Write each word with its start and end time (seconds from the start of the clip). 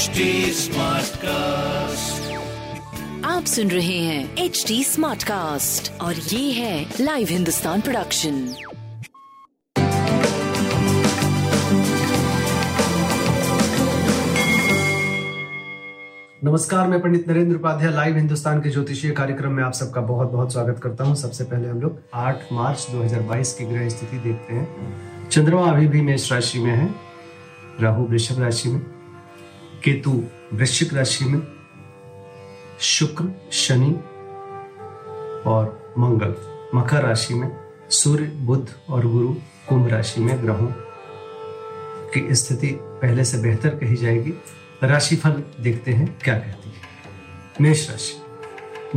HD 0.00 0.20
cast 1.16 2.32
आप 3.24 3.44
सुन 3.44 3.70
रहे 3.70 3.98
हैं 3.98 4.36
एच 4.36 4.64
डी 4.68 4.84
स्मार्ट 4.84 5.22
कास्ट 5.22 6.00
और 6.00 6.14
ये 6.14 6.52
है 6.52 6.86
लाइव 7.00 7.28
हिंदुस्तान 7.30 7.80
प्रोडक्शन 7.80 8.32
नमस्कार 16.44 16.88
मैं 16.88 17.00
पंडित 17.00 17.28
नरेंद्र 17.28 17.56
उपाध्याय 17.56 17.92
लाइव 17.92 18.16
हिंदुस्तान 18.16 18.60
के 18.60 18.70
ज्योतिषीय 18.70 19.10
कार्यक्रम 19.10 19.52
में 19.52 19.62
आप 19.64 19.72
सबका 19.72 20.00
बहुत 20.00 20.30
बहुत 20.30 20.52
स्वागत 20.52 20.80
करता 20.82 21.04
हूँ। 21.04 21.14
सबसे 21.14 21.44
पहले 21.44 21.68
हम 21.68 21.80
लोग 21.80 21.98
8 22.14 22.52
मार्च 22.52 22.86
2022 22.90 23.52
की 23.52 23.64
ग्रह 23.64 23.88
स्थिति 23.88 24.18
देखते 24.18 24.54
हैं। 24.54 25.28
चंद्रमा 25.28 25.70
अभी 25.70 25.88
भी 25.88 26.00
मेष 26.00 26.32
राशि 26.32 26.58
में 26.58 26.72
है 26.72 26.94
राहु 27.80 28.04
वृषभ 28.04 28.40
राशि 28.40 28.68
में। 28.68 28.99
केतु 29.84 30.24
वृश्चिक 30.52 30.94
राशि 30.94 31.24
में, 31.24 31.42
शुक्र, 32.80 33.24
शनि 33.52 33.90
और 35.46 35.94
मंगल, 35.98 36.34
मकर 36.74 37.02
राशि 37.02 37.34
में, 37.34 37.56
सूर्य, 37.90 38.24
बुध 38.24 38.70
और 38.88 39.06
गुरु 39.06 39.34
कुंभ 39.68 39.88
राशि 39.88 40.20
में 40.20 40.42
ग्रहों 40.42 40.66
की 42.14 42.34
स्थिति 42.34 42.78
पहले 42.82 43.24
से 43.24 43.38
बेहतर 43.38 43.68
कही 43.68 43.96
जाएगी। 43.96 44.32
राशिफल 44.82 45.42
देखते 45.60 45.92
हैं 45.92 46.18
क्या 46.24 46.38
कहती 46.38 46.68
है। 46.68 46.74
मेष 47.60 47.90
राशि, 47.90 48.22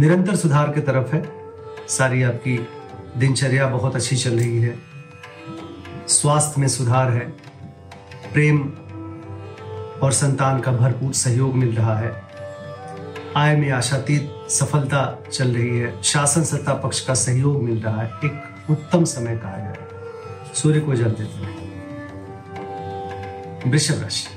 निरंतर 0.02 0.36
सुधार 0.36 0.72
की 0.72 0.82
तरफ़ 0.82 1.16
है। 1.16 1.32
सारी 1.88 2.24
आपकी 2.24 2.68
दिनचर्या 3.18 3.68
बहुत 3.68 3.96
अच्छी 3.96 4.16
चल 4.16 4.32
रही 4.32 4.62
है। 4.62 4.80
स्वास्थ्य 6.08 6.62
में 6.62 6.68
सुधार 6.68 7.12
है। 7.12 7.30
प्रेम 8.34 8.74
और 10.04 10.12
संतान 10.12 10.60
का 10.60 10.72
भरपूर 10.72 11.14
सहयोग 11.14 11.56
मिल 11.56 11.76
रहा 11.76 12.00
है। 12.00 12.24
आय 13.38 13.56
में 13.56 13.72
आशातीत 13.72 14.52
सफलता 14.52 15.24
चल 15.34 15.48
रही 15.48 15.80
है। 15.80 16.04
शासन 16.04 16.44
सत्ता 16.44 16.74
पक्ष 16.74 17.00
का 17.00 17.14
सहयोग 17.14 17.64
मिल 17.64 17.82
रहा 17.82 18.02
है। 18.02 18.08
एक 18.26 18.44
उत्तम 18.70 19.04
समय 19.04 19.38
कहा 19.38 19.58
जाए 19.58 19.78
सूर्य 20.54 20.80
को 20.80 20.96
जल 20.96 21.12
देते 21.12 21.46
हैं। 21.46 21.64
वृषभ 23.72 24.02
राशि। 24.02 24.28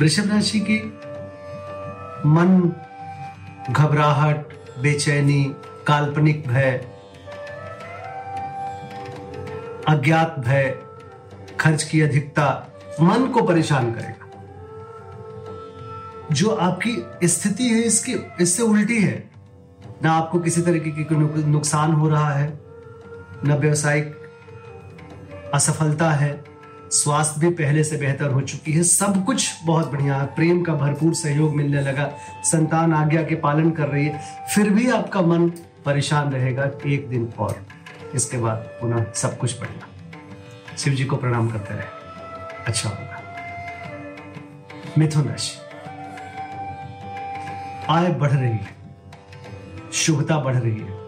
वृषभ 0.00 0.32
राशि 0.32 0.60
की 0.60 0.78
मन 2.26 2.72
घबराहट, 3.70 4.46
बेचैनी, 4.78 5.54
काल्पनिक 5.86 6.48
भय, 6.48 6.88
अज्ञात 9.88 10.34
भय, 10.38 10.78
खर्च 11.60 11.82
की 11.82 12.00
अधिकता 12.00 12.66
मन 13.00 13.26
को 13.26 13.42
परेशान 13.42 13.92
करेगा। 13.92 14.24
जो 16.32 16.50
आपकी 16.50 17.28
स्थिति 17.28 17.64
है, 17.64 17.82
इसकी, 17.82 18.16
इससे 18.40 18.62
उल्टी 18.62 19.02
है। 19.02 19.30
ना 20.02 20.12
आपको 20.12 20.38
किसी 20.38 20.62
तरीके 20.62 20.90
की 20.90 21.14
नुकसान 21.44 21.92
हो 21.92 22.08
रहा 22.08 22.32
है, 22.32 22.60
न 23.44 23.52
व्यवसायिक 23.60 24.14
असफलता 25.54 26.10
है। 26.10 26.44
स्वास्थ्य 26.90 27.40
भी 27.40 27.50
पहले 27.50 27.84
से 27.84 27.96
बेहतर 27.96 28.30
हो 28.30 28.40
चुकी 28.40 28.72
है। 28.72 28.82
सब 28.82 29.24
कुछ 29.24 29.50
बहुत 29.64 29.92
बढ़िया। 29.92 30.14
है 30.20 30.26
प्रेम 30.26 30.62
का 30.62 30.74
भरपूर 30.74 31.14
सहयोग 31.14 31.56
मिलने 31.56 31.80
लगा। 31.80 32.12
संतान 32.44 32.92
आज्ञा 32.92 33.22
के 33.22 33.34
पालन 33.34 33.70
कर 33.70 33.88
रही 33.88 34.06
है। 34.06 34.46
फिर 34.54 34.70
भी 34.70 34.90
आपका 34.90 35.22
मन 35.22 35.48
परेशान 35.84 36.32
रहेगा 36.32 36.70
एक 36.86 37.08
दिन 37.08 37.32
और। 37.38 37.66
इसके 38.14 38.38
बाद 38.38 38.56
पुनः 38.56 39.12
सब 39.12 39.38
कुछ 39.38 39.60
बढ़िया। 39.60 39.88
शिव 40.78 40.94
जी 40.94 41.04
को 41.04 41.16
प्रणाम 41.16 41.50
करते 41.50 41.74
रहे। 41.74 42.03
अच्छा 42.66 42.88
होगा। 42.88 43.22
मिथुन 44.98 45.28
राशि 45.28 45.58
आय 47.88 48.08
बढ़ 48.08 48.30
रही 48.30 48.50
है। 48.50 48.68
शुभता 49.92 50.38
बढ़ 50.38 50.56
रही 50.56 50.80
है। 50.80 51.04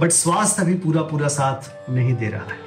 बट 0.00 0.10
स्वास्थ्य 0.10 0.62
अभी 0.62 0.74
पूरा 0.74 1.02
पूरा 1.02 1.28
साथ 1.28 1.90
नहीं 1.90 2.14
दे 2.14 2.28
रहा 2.28 2.42
है। 2.42 2.66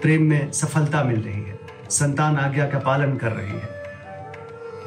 प्रेम 0.00 0.22
में 0.22 0.52
सफलता 0.52 1.04
मिल 1.04 1.22
रही 1.22 1.42
है। 1.42 1.58
संतान 1.90 2.36
आज्ञा 2.36 2.66
का 2.66 2.78
पालन 2.78 3.16
कर 3.16 3.32
रही 3.32 3.52
है। 3.52 3.82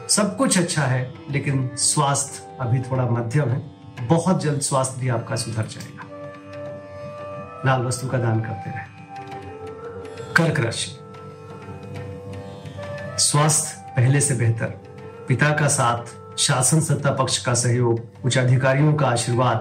सब 0.09 0.37
कुछ 0.37 0.57
अच्छा 0.57 0.81
है, 0.81 1.13
लेकिन 1.29 1.75
स्वास्थ्य 1.75 2.57
अभी 2.59 2.79
थोड़ा 2.81 3.05
मध्यम 3.05 3.49
है। 3.49 3.59
बहुत 4.07 4.41
जल्द 4.41 4.61
स्वास्थ्य 4.61 5.01
भी 5.01 5.09
आपका 5.09 5.35
सुधर 5.35 5.65
जाएगा। 5.65 6.03
लाल 7.65 7.81
वस्तु 7.81 8.07
का 8.07 8.17
दान 8.17 8.41
करते 8.41 8.69
रहे। 8.69 8.95
कर्क 10.33 10.59
राशि। 10.59 11.04
स्वास्थ्य 13.17 13.93
पहले 13.95 14.21
से 14.21 14.35
बेहतर। 14.35 14.65
पिता 15.27 15.49
का 15.49 15.67
साथ, 15.67 16.15
शासन 16.37 16.79
सत्ता 16.79 17.11
पक्ष 17.11 17.45
का 17.45 17.53
सहयोग 17.53 18.01
उच्च 18.25 18.37
अधिकारियों 18.37 18.93
का 18.93 19.07
आशीर्वाद। 19.07 19.57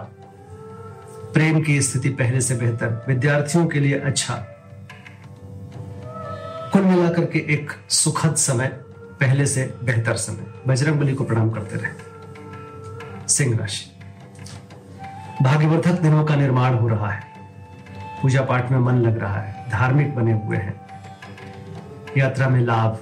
प्रेम 1.35 1.63
की 1.63 1.83
स्थिति 1.83 2.09
पहले 2.09 2.41
से 2.41 2.55
बेहतर, 2.55 3.05
विद्यार्थियों 3.09 3.67
के 3.67 3.81
लिए 3.81 4.01
अच्छा। 4.01 4.35
कुल 6.73 6.83
मिलाकर 6.83 7.25
के 7.25 7.39
एक 7.39 7.73
सुखद 7.89 8.35
समय, 8.35 8.67
पहले 9.21 9.47
से 9.47 9.75
बेहतर 9.85 10.15
समय। 10.15 10.47
बजरंग 10.69 10.95
बली 10.95 11.15
को 11.15 11.25
प्रणाम 11.25 11.51
करते 11.51 11.77
रहे। 11.77 11.93
सिंह 13.29 13.59
राशि। 13.59 13.91
भाग्यवर्धक 15.43 15.93
दिनों 15.93 16.25
का 16.25 16.37
निर्माण 16.37 16.75
हो 16.75 16.89
रहा 16.89 17.11
है। 17.11 17.23
पूजा 18.23 18.43
पाठ 18.43 18.71
में 18.71 18.79
मन 18.79 18.95
लग 18.95 19.19
रहा 19.19 19.41
है। 19.41 19.71
धार्मिक 19.71 20.15
बने 20.15 20.33
हुए 20.33 20.57
हैं। 20.57 20.81
यात्रा 22.19 22.49
में 22.49 22.61
लाभ 22.61 22.99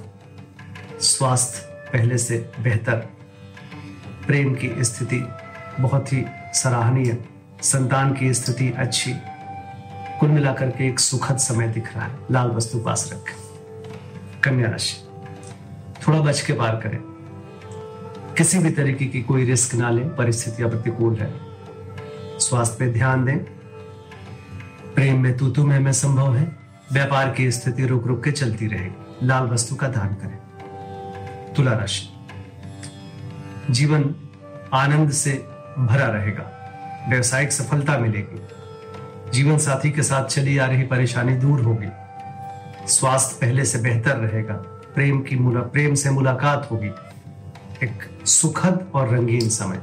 स्वास्थ्य 1.03 1.59
पहले 1.93 2.17
से 2.17 2.51
बेहतर। 2.59 2.95
प्रेम 4.27 4.55
की 4.55 4.73
स्थिति 4.79 5.27
बहुत 5.79 6.13
ही 6.13 6.25
सराहनीय 6.53 7.25
संतान 7.61 8.13
की 8.13 8.33
स्थिति 8.33 8.73
अच्छी। 8.77 9.13
कुल 10.19 10.29
मिलाकर 10.29 10.69
के 10.69 10.87
एक 10.87 10.99
सुखद 10.99 11.37
समय 11.37 11.67
दिख 11.67 11.95
रहा 11.95 12.05
है। 12.05 12.15
लाल 12.31 12.47
वस्तु 12.47 12.79
पास 12.79 13.09
रखें। 13.13 13.35
कन्या 14.43 14.69
राशि 14.69 15.07
थोड़ा 16.07 16.19
बच 16.19 16.41
के 16.41 16.53
पार 16.53 16.75
करें। 16.75 16.99
किसी 18.37 18.59
भी 18.59 18.71
तरीके 18.71 19.05
की 19.05 19.21
कोई 19.21 19.45
रिस्क 19.45 19.75
ना 19.75 19.89
लें। 19.89 20.15
परिस्थितियाँ 20.15 20.69
प्रतिकूल 20.69 21.15
है। 21.15 21.33
स्वास्थ्य 22.39 22.75
पे 22.79 22.91
ध्यान 22.91 23.25
दें। 23.25 23.37
प्रेम 24.95 25.19
में 25.19 25.37
तू 25.37 25.49
तू 25.49 25.67
में, 25.67 25.79
में 25.79 25.93
संभव 25.93 26.35
है। 26.35 26.55
व्यापार 26.93 27.31
की 27.31 27.51
स्थिति 27.51 27.85
रुक 27.85 28.07
रुक 28.07 28.23
के 28.23 28.31
चलती 28.31 28.67
रहेगी। 28.67 29.27
लाल 29.27 29.43
वस्तु 29.43 29.75
का 29.75 29.87
दान 29.87 30.07
करें। 30.07 30.42
तुला 31.53 31.73
राशि 31.73 32.09
जीवन 33.69 34.03
आनंद 34.73 35.11
से 35.11 35.31
भरा 35.79 36.07
रहेगा। 36.07 36.49
व्यवसायिक 37.09 37.51
सफलता 37.51 37.97
मिलेगी। 37.97 38.41
जीवन 39.31 39.57
साथी 39.57 39.91
के 39.91 40.03
साथ 40.03 40.25
चली 40.25 40.57
आ 40.57 40.65
रही 40.65 40.83
परेशानी 40.83 41.35
दूर 41.35 41.61
होगी। 41.61 41.87
स्वास्थ्य 42.87 43.37
पहले 43.41 43.65
से 43.65 43.79
बेहतर 43.79 44.17
रहेगा। 44.17 44.53
प्रेम 44.95 45.21
की 45.21 45.35
मुला, 45.35 45.61
प्रेम 45.61 45.93
से 45.95 46.09
मुलाकात 46.09 46.67
होगी। 46.71 46.91
एक 47.83 48.03
सुखद 48.25 48.91
और 48.95 49.09
रंगीन 49.09 49.49
समय। 49.49 49.81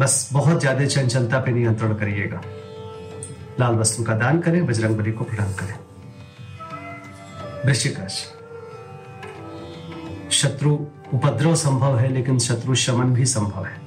बस 0.00 0.30
बहुत 0.32 0.60
ज़्यादा 0.60 0.86
चंचलता 0.86 1.40
पे 1.40 1.50
नियंत्रण 1.50 1.94
करिएगा। 1.94 2.40
लाल 3.60 3.74
वस्तु 3.74 4.04
का 4.04 4.14
दान 4.14 4.40
करें 4.40 4.66
बजरंग 4.66 4.96
बली 4.96 5.12
को 5.12 5.24
प्रदान 5.24 5.54
करें। 5.54 5.78
वृश्चिक 7.66 8.00
राशि। 8.00 8.37
शत्रु 10.38 10.72
उपद्रव 11.14 11.54
संभव 11.54 11.98
है, 11.98 12.08
लेकिन 12.08 12.38
शत्रु 12.38 12.74
शमन 12.74 13.14
भी 13.14 13.26
संभव 13.26 13.64
है। 13.64 13.80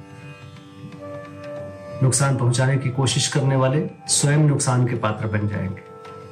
नुकसान 2.02 2.36
पहुँचाने 2.36 2.76
की 2.76 2.90
कोशिश 2.90 3.28
करने 3.28 3.56
वाले 3.56 3.90
स्वयं 4.06 4.38
नुकसान 4.38 4.86
के 4.86 4.94
पात्र 4.94 5.26
बन 5.26 5.48
जाएँगे। 5.48 5.82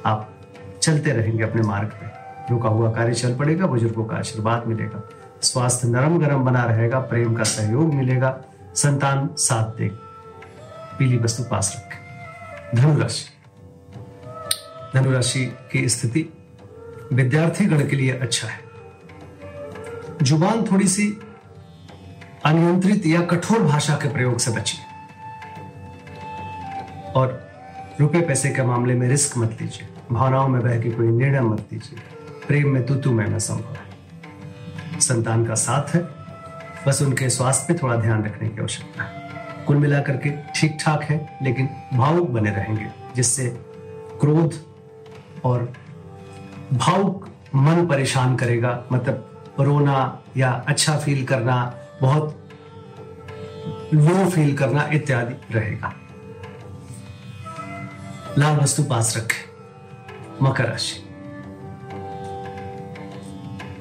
आप 0.05 0.35
चलते 0.81 1.11
रहेंगे 1.11 1.43
अपने 1.43 1.61
मार्ग 1.61 1.87
पे। 1.87 2.05
रुका 2.53 2.69
हुआ 2.69 2.91
कार्य 2.91 3.13
चल 3.13 3.35
पड़ेगा, 3.35 3.65
बुज़ुर्गों 3.65 4.05
का 4.05 4.15
आशीर्वाद 4.15 4.67
मिलेगा। 4.67 5.09
स्वास्थ्य 5.41 5.87
नरम 5.87 6.19
गरम 6.19 6.43
बना 6.43 6.63
रहेगा, 6.63 6.99
प्रेम 6.99 7.35
का 7.35 7.43
सहयोग 7.43 7.93
मिलेगा। 7.93 8.41
संतान 8.75 9.29
साथ 9.37 9.77
देगा 9.77 9.97
पीली 10.99 11.17
वस्तु 11.17 11.43
पास 11.43 11.73
रखें। 11.77 12.01
धनुराशि। 12.75 13.25
धनुराशि 14.95 15.57
की 15.71 15.89
स्थिति 15.89 16.33
विद्यार्थी 17.13 17.65
गण 17.65 17.87
के 17.87 17.95
लिए 17.95 18.11
अच्छा 18.11 18.47
है। 18.47 18.70
ज़ुबान 20.21 20.63
थोड़ी 20.63 20.87
सी 20.87 21.17
अनियंत्रित 22.45 23.05
या 23.05 23.21
कठोर 23.21 23.63
भाषा 23.63 23.95
के 23.95 24.09
प्रयोग 24.09 24.37
से 24.37 24.51
बचिए 24.51 24.81
और 27.15 27.51
रुपए 27.99 28.21
पैसे 28.21 28.49
के 28.49 28.63
मामले 28.63 28.93
में 28.93 29.07
रिस्क 29.07 29.37
मत 29.37 29.57
लीजिए। 29.61 29.87
भावनाओं 30.11 30.47
में 30.47 30.61
बह 30.61 30.81
के 30.81 30.91
कोई 30.91 31.07
निर्णय 31.07 31.41
मत 31.41 31.67
लीजिए। 31.73 31.99
प्रेम 32.47 32.69
में 32.69 32.85
तू 32.85 32.95
तू 32.95 33.11
में 33.11 33.39
संभव 33.39 33.73
है। 33.73 34.99
संतान 34.99 35.45
का 35.45 35.53
साथ 35.53 35.95
है। 35.95 36.01
बस 36.87 37.01
उनके 37.01 37.29
स्वास्थ्य 37.29 37.73
पे 37.73 37.79
थोड़ा 37.83 37.95
ध्यान 37.95 38.23
रखने 38.23 38.49
की 38.49 38.61
आवश्यकता 38.61 39.03
है। 39.03 39.65
कुल 39.65 39.77
मिलाकर 39.77 40.17
के 40.17 40.29
ठीक 40.55 40.77
ठाक 40.81 41.03
है, 41.03 41.39
लेकिन 41.43 41.69
भावुक 41.93 42.29
बने 42.29 42.49
रहेंगे, 42.49 42.87
जिससे 43.15 43.47
क्रोध 44.21 44.53
और 45.43 45.73
भावुक 46.73 47.29
मन 47.55 47.87
परेशान 47.87 48.35
करेगा। 48.35 48.83
मतलब 48.91 49.30
रोना 49.63 50.23
या 50.37 50.51
अच्छा 50.67 50.97
फील 50.97 51.25
करना, 51.25 51.55
बहुत 52.01 52.37
लो 53.93 54.29
फील 54.29 54.55
करना 54.57 54.89
इत्यादि 54.93 55.55
रहेगा। 55.55 55.93
लाल 58.37 58.57
वस्तु 58.57 58.83
पास 58.83 59.15
रखें, 59.17 59.43
मकर 60.43 60.65
राशि। 60.65 60.99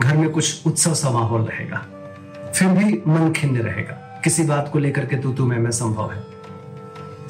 घर 0.01 0.17
में 0.17 0.29
कुछ 0.31 0.67
उत्सव 0.67 0.95
सा 0.95 1.11
माहौल 1.11 1.43
रहेगा, 1.43 1.79
फिर 2.55 2.69
भी 2.69 3.03
मन 3.07 3.33
खिन्न 3.33 3.61
रहेगा। 3.61 3.95
किसी 4.25 4.43
बात 4.45 4.71
को 4.73 4.79
लेकर 4.79 5.07
के 5.07 5.17
तू 5.17 5.33
तू 5.33 5.47
मैं 5.47 5.59
मैं 5.59 5.71
संभव 5.71 6.13
है। 6.13 6.23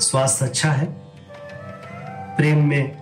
स्वास्थ्य 0.00 0.46
अच्छा 0.46 0.70
है, 0.70 0.86
प्रेम 2.36 2.64
में 2.68 2.96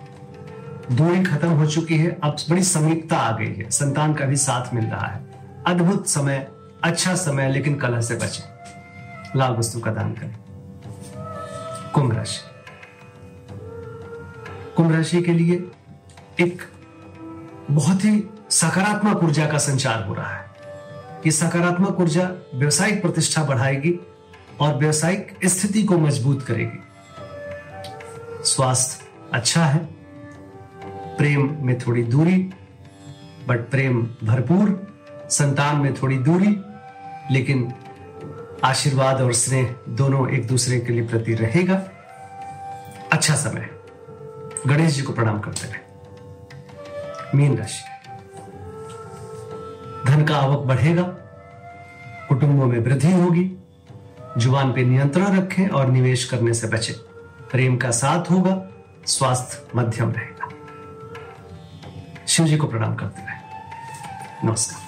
दूरी 0.92 1.22
खत्म 1.24 1.48
हो 1.50 1.66
चुकी 1.66 1.98
है, 1.98 2.10
अब 2.22 2.36
बड़ी 2.50 2.62
समीपता 2.64 3.16
आ 3.16 3.36
गई 3.36 3.52
है। 3.54 3.70
संतान 3.70 4.14
का 4.14 4.24
भी 4.24 4.36
साथ 4.36 4.74
मिल 4.74 4.84
रहा 4.84 5.06
है। 5.06 5.27
अद्भुत 5.68 6.08
समय 6.08 6.50
अच्छा 6.84 7.14
समय, 7.14 7.50
लेकिन 7.50 7.74
कलह 7.74 8.00
से 8.00 8.14
बचे। 8.14 8.42
लाल 9.38 9.52
वस्तु 9.52 9.80
का 9.80 9.90
दान 9.90 10.12
करें। 10.12 10.36
कुंभ 11.94 12.12
राशि। 12.12 12.40
कुंभ 14.76 14.92
राशि 14.92 15.22
के 15.22 15.32
लिए 15.32 15.70
एक 16.40 16.62
बहुत 17.70 18.04
ही 18.04 18.24
सकारात्मक 18.50 19.24
ऊर्जा 19.24 19.46
का 19.46 19.58
संचार 19.58 20.04
हो 20.04 20.14
रहा 20.14 20.34
है। 20.34 20.46
ये 21.26 21.30
सकारात्मक 21.30 22.00
ऊर्जा 22.00 22.30
व्यवसायिक 22.54 23.02
प्रतिष्ठा 23.02 23.44
बढ़ाएगी 23.44 24.00
और 24.60 24.74
व्यवसायिक 24.74 25.38
स्थिति 25.44 25.82
को 25.82 25.98
मज़बूत 25.98 26.42
करेगी। 26.42 26.78
स्वास्थ्य 28.44 29.06
अच्छा 29.32 29.64
है। 29.64 29.78
प्रेम 31.16 31.66
में 31.66 31.78
थोड़ी 31.78 32.02
दूरी 32.02 32.50
बट 33.48 33.70
प्रेम 33.70 34.02
भरपूर। 34.24 34.88
संतान 35.30 35.76
में 35.76 35.94
थोड़ी 35.94 36.18
दूरी, 36.18 36.60
लेकिन 37.30 37.74
आशीर्वाद 38.64 39.20
और 39.20 39.32
स्नेह 39.32 39.74
दोनों 39.88 40.28
एक 40.28 40.46
दूसरे 40.46 40.80
के 40.80 40.92
लिए 40.92 41.06
प्रति 41.06 41.34
रहेगा। 41.34 41.74
अच्छा 43.12 43.34
समय 43.34 43.70
गणेश 44.66 44.94
जी 44.94 45.02
को 45.02 45.12
प्रणाम 45.12 45.40
करते 45.40 45.66
रहे। 45.66 45.88
मीन 47.34 47.58
राशि। 47.58 47.84
धन 50.06 50.24
का 50.24 50.36
आवक 50.36 50.66
बढ़ेगा, 50.66 51.02
कुटुंबों 52.28 52.66
में 52.66 52.78
वृद्धि 52.78 53.12
होगी, 53.12 53.56
ज़ुबान 54.38 54.72
पे 54.72 54.84
नियंत्रण 54.84 55.38
रखें 55.38 55.68
और 55.68 55.86
निवेश 55.86 56.24
करने 56.24 56.54
से 56.54 56.66
बचें। 56.66 56.94
प्रेम 57.50 57.76
का 57.76 57.90
साथ 57.90 58.30
होगा, 58.30 58.68
स्वास्थ्य 59.06 59.66
मध्यम 59.76 60.10
रहेगा। 60.10 60.48
शिव 62.28 62.46
जी 62.46 62.56
को 62.56 62.66
प्रणाम 62.66 62.94
करते 62.94 63.22
रहे। 63.22 63.38
नमस्कार। 64.44 64.87